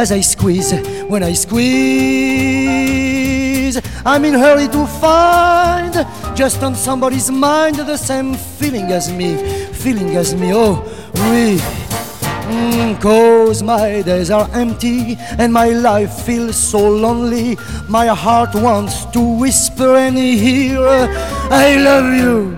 As 0.00 0.10
I 0.10 0.20
squeeze 0.22 0.72
when 1.08 1.22
I 1.22 1.34
squeeze. 1.34 1.70
I'm 4.06 4.24
in 4.24 4.32
hurry 4.32 4.66
to 4.68 4.86
find 4.86 5.92
just 6.34 6.62
on 6.62 6.74
somebody's 6.74 7.30
mind 7.30 7.76
the 7.76 7.98
same 7.98 8.34
feeling 8.34 8.86
as 8.92 9.12
me, 9.12 9.36
feeling 9.74 10.16
as 10.16 10.34
me. 10.34 10.52
Oh, 10.54 10.82
oui. 11.14 11.58
Mm, 12.50 12.98
Cause 13.00 13.62
my 13.62 14.00
days 14.02 14.30
are 14.30 14.48
empty 14.54 15.16
and 15.38 15.52
my 15.52 15.68
life 15.68 16.12
feels 16.24 16.56
so 16.56 16.78
lonely. 16.88 17.58
My 17.88 18.06
heart 18.06 18.54
wants 18.54 19.04
to 19.12 19.20
whisper 19.20 19.96
and 19.96 20.16
hear, 20.16 20.80
I 21.50 21.76
love 21.76 22.14
you. 22.14 22.56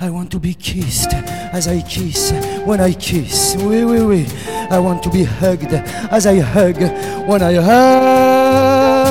I 0.00 0.08
want 0.10 0.30
to 0.30 0.38
be 0.38 0.54
kissed 0.54 1.12
as 1.52 1.68
I 1.68 1.82
kiss 1.82 2.32
when 2.64 2.80
I 2.80 2.92
kiss. 2.94 3.54
Oui, 3.58 3.84
oui, 3.84 4.00
oui. 4.00 4.26
I 4.70 4.78
want 4.78 5.02
to 5.04 5.10
be 5.10 5.24
hugged 5.24 5.72
as 5.72 6.26
I 6.26 6.40
hug 6.40 6.76
when 7.26 7.42
I 7.42 7.54
hug. 7.54 9.08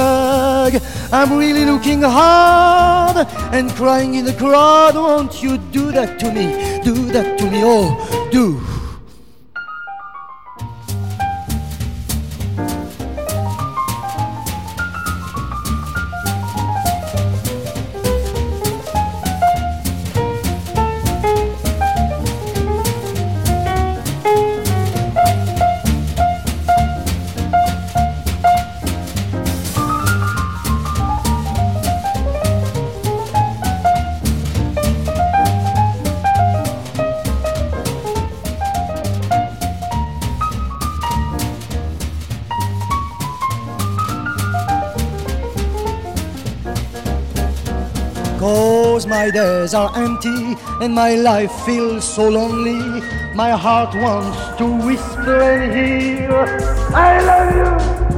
I'm 1.11 1.37
really 1.37 1.65
looking 1.65 2.01
hard 2.01 3.25
and 3.53 3.71
crying 3.71 4.15
in 4.15 4.25
the 4.25 4.33
crowd. 4.33 4.95
Won't 4.95 5.41
you 5.41 5.57
do 5.57 5.91
that 5.93 6.19
to 6.19 6.31
me? 6.31 6.81
Do 6.83 6.93
that 7.11 7.39
to 7.39 7.49
me. 7.49 7.61
Oh, 7.63 8.29
do. 8.31 8.61
Days 49.37 49.75
are 49.75 49.91
empty 49.95 50.55
and 50.81 50.95
my 50.95 51.13
life 51.13 51.51
feels 51.65 52.03
so 52.15 52.27
lonely. 52.27 52.81
My 53.35 53.51
heart 53.51 53.93
wants 53.93 54.57
to 54.57 54.65
whisper 54.87 55.41
and 55.51 55.71
hear, 55.77 56.43
I 57.07 57.11
love 57.29 57.49
you. 57.59 58.16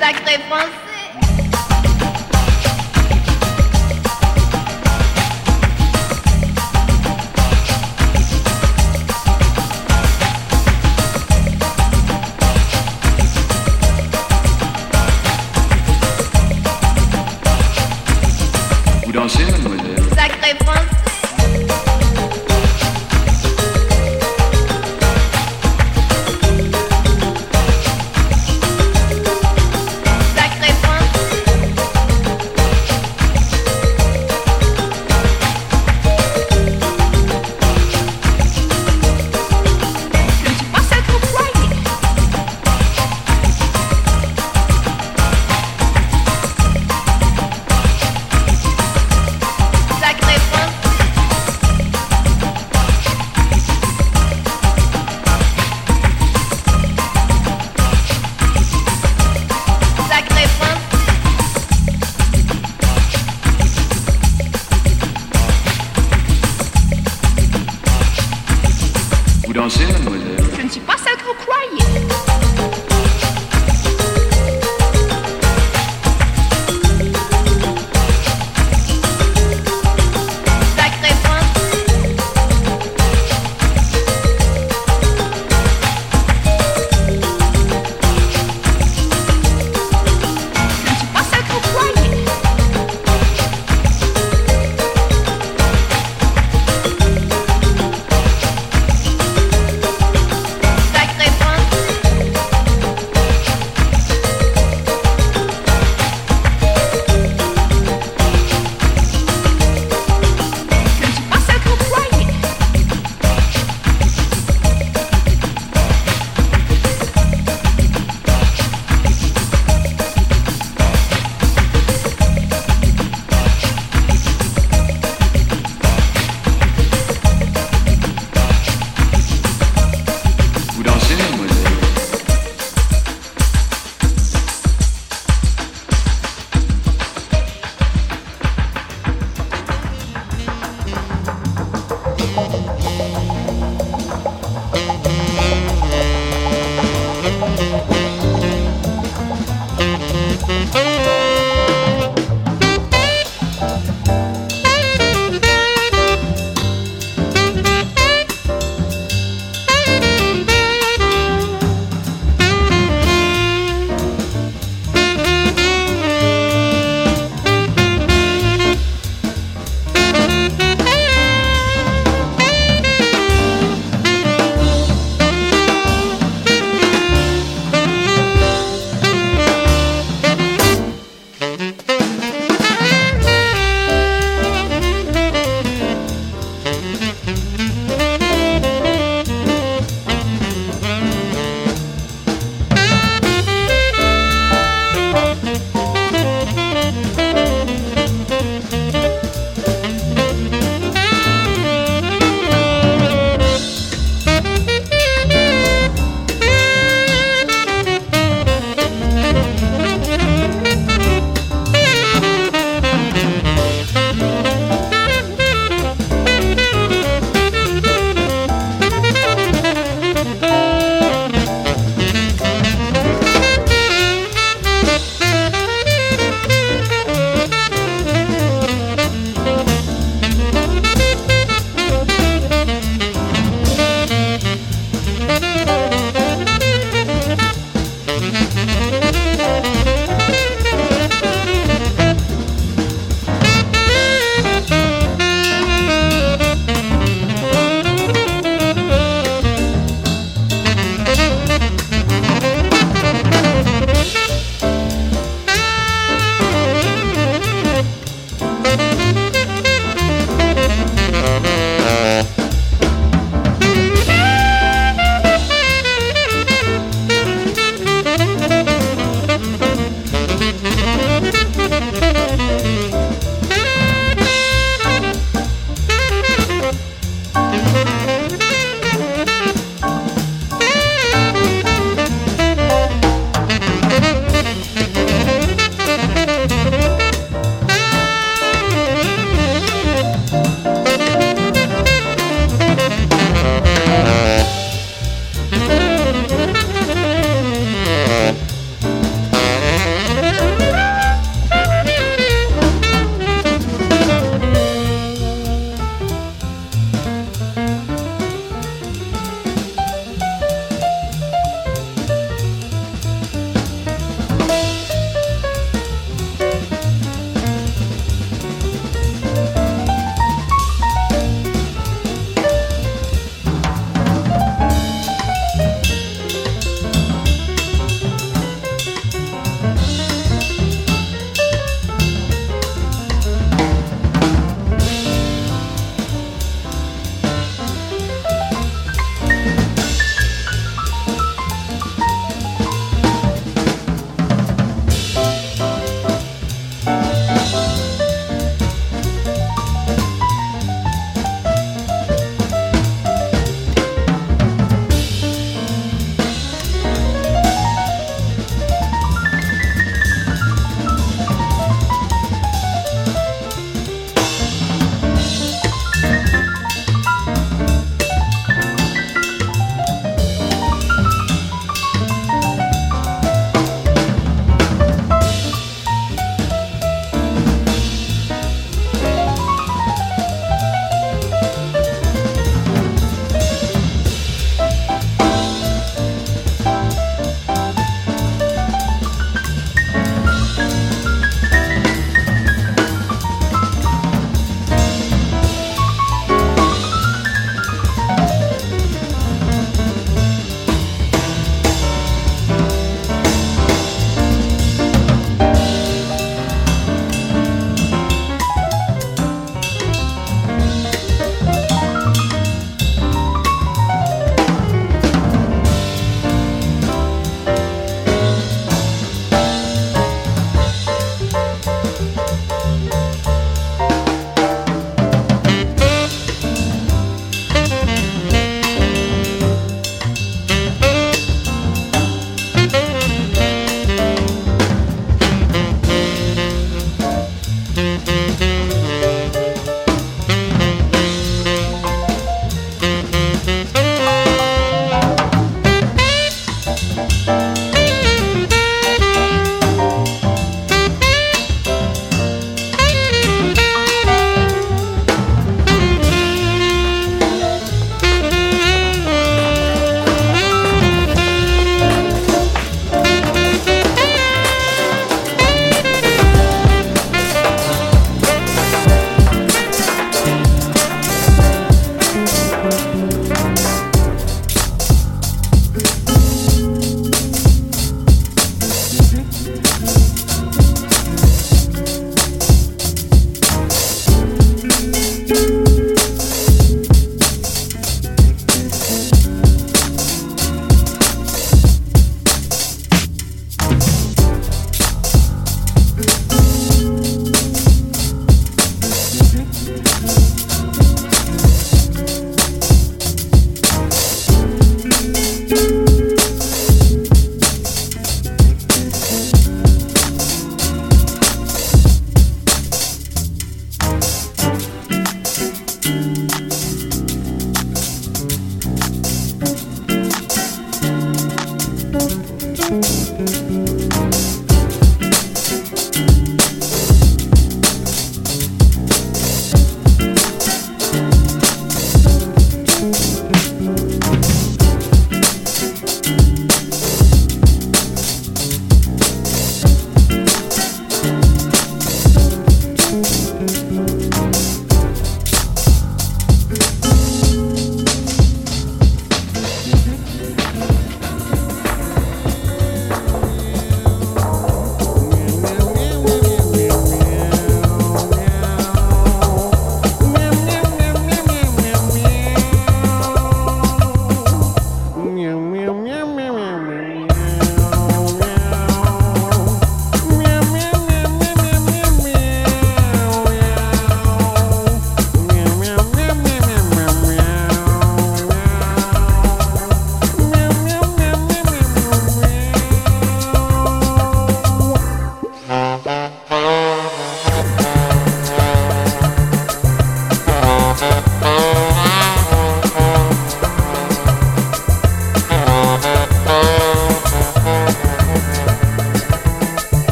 Sacré 0.00 0.38
français. 0.48 0.83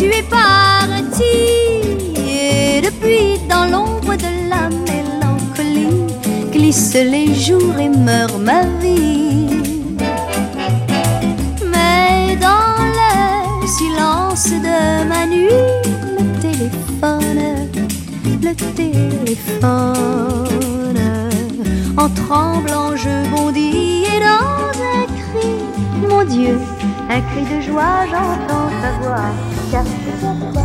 Tu 0.00 0.06
es 0.06 0.22
parti. 0.22 1.36
Et 2.16 2.80
depuis, 2.80 3.38
dans 3.48 3.66
l'ombre 3.72 4.14
de 4.16 4.32
la 4.48 4.64
mélancolie, 4.88 6.06
glissent 6.50 6.94
les 6.94 7.34
jours 7.34 7.76
et 7.78 7.90
meurt 7.90 8.38
ma 8.38 8.62
vie. 8.80 9.60
Mais 11.72 12.36
dans 12.46 12.76
le 13.00 13.66
silence 13.78 14.48
de 14.66 14.78
ma 15.12 15.26
nuit, 15.26 15.66
le 16.18 16.24
téléphone, 16.46 17.68
le 18.46 18.52
téléphone. 18.80 19.80
En 21.98 22.08
tremblant, 22.08 22.96
je 22.96 23.14
bondis 23.30 24.04
et 24.14 24.20
dans 24.20 24.70
un 24.94 25.04
cri, 25.20 25.52
mon 26.08 26.24
Dieu, 26.24 26.56
un 27.10 27.20
cri 27.22 27.42
de 27.42 27.60
joie, 27.60 28.06
j'entends 28.06 28.70
ta 28.80 28.92
voix. 29.00 29.30
Car 29.72 29.84
c'est 29.84 30.59